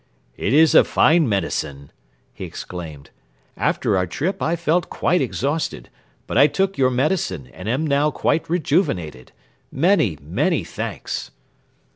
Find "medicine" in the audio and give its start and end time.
1.29-1.91, 6.89-7.45